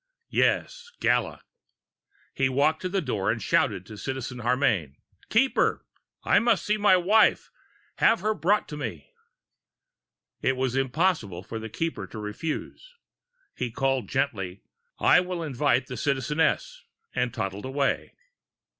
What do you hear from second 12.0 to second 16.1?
to refuse. He called gently, "I will invite the